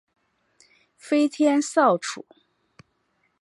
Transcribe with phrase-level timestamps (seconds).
[0.97, 2.25] 飞天扫帚。